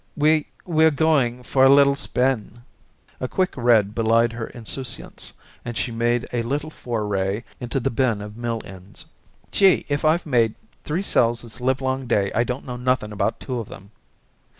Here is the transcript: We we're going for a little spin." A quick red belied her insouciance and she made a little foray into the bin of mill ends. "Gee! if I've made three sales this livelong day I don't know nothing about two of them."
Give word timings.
We 0.17 0.47
we're 0.65 0.89
going 0.89 1.43
for 1.43 1.63
a 1.65 1.69
little 1.69 1.95
spin." 1.95 2.63
A 3.19 3.27
quick 3.27 3.53
red 3.55 3.93
belied 3.93 4.33
her 4.33 4.47
insouciance 4.47 5.31
and 5.63 5.77
she 5.77 5.91
made 5.91 6.27
a 6.33 6.41
little 6.41 6.71
foray 6.71 7.43
into 7.59 7.79
the 7.79 7.91
bin 7.91 8.19
of 8.19 8.35
mill 8.35 8.63
ends. 8.65 9.05
"Gee! 9.51 9.85
if 9.89 10.03
I've 10.03 10.25
made 10.25 10.55
three 10.83 11.03
sales 11.03 11.43
this 11.43 11.61
livelong 11.61 12.07
day 12.07 12.31
I 12.33 12.43
don't 12.43 12.65
know 12.65 12.77
nothing 12.77 13.11
about 13.11 13.39
two 13.39 13.59
of 13.59 13.69
them." 13.69 13.91